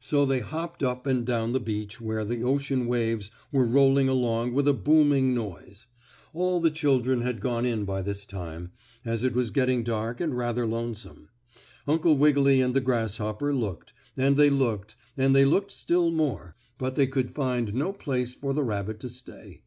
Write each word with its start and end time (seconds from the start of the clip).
So 0.00 0.26
they 0.26 0.40
hopped 0.40 0.82
up 0.82 1.06
and 1.06 1.24
down 1.24 1.52
the 1.52 1.60
beach 1.60 2.00
where 2.00 2.24
the 2.24 2.42
ocean 2.42 2.88
waves 2.88 3.30
were 3.52 3.64
rolling 3.64 4.08
along 4.08 4.52
with 4.52 4.66
a 4.66 4.72
booming 4.74 5.32
noise. 5.32 5.86
All 6.34 6.58
the 6.60 6.72
children 6.72 7.20
had 7.20 7.38
gone 7.40 7.64
in 7.64 7.84
by 7.84 8.02
this 8.02 8.26
time, 8.26 8.72
as 9.04 9.22
it 9.22 9.32
was 9.32 9.52
getting 9.52 9.84
dark 9.84 10.20
and 10.20 10.36
rather 10.36 10.66
lonesome. 10.66 11.28
Uncle 11.86 12.16
Wiggily 12.16 12.60
and 12.60 12.74
the 12.74 12.80
grasshopper 12.80 13.54
looked, 13.54 13.92
and 14.16 14.36
they 14.36 14.50
looked, 14.50 14.96
and 15.16 15.36
they 15.36 15.44
looked 15.44 15.70
still 15.70 16.10
more, 16.10 16.56
but 16.76 16.96
they 16.96 17.06
could 17.06 17.30
find 17.30 17.72
no 17.72 17.92
place 17.92 18.34
for 18.34 18.52
the 18.52 18.64
rabbit 18.64 18.98
to 18.98 19.08
stay. 19.08 19.62